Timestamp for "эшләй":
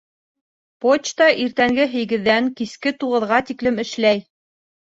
3.87-4.27